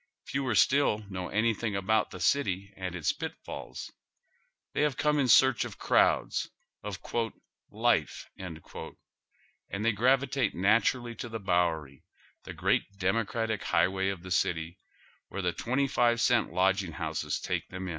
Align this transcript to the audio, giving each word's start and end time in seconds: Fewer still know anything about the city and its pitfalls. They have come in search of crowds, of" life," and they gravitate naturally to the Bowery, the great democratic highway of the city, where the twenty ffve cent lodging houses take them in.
Fewer 0.25 0.55
still 0.55 1.05
know 1.11 1.27
anything 1.29 1.75
about 1.75 2.09
the 2.09 2.19
city 2.19 2.73
and 2.75 2.95
its 2.95 3.13
pitfalls. 3.13 3.91
They 4.73 4.81
have 4.81 4.97
come 4.97 5.19
in 5.19 5.27
search 5.27 5.63
of 5.63 5.77
crowds, 5.77 6.49
of" 6.81 6.97
life," 7.69 8.27
and 8.35 8.57
they 9.69 9.91
gravitate 9.91 10.55
naturally 10.55 11.13
to 11.17 11.29
the 11.29 11.39
Bowery, 11.39 12.03
the 12.45 12.53
great 12.53 12.81
democratic 12.97 13.65
highway 13.65 14.09
of 14.09 14.23
the 14.23 14.31
city, 14.31 14.79
where 15.27 15.43
the 15.43 15.53
twenty 15.53 15.85
ffve 15.87 16.19
cent 16.19 16.51
lodging 16.51 16.93
houses 16.93 17.39
take 17.39 17.69
them 17.69 17.87
in. 17.87 17.89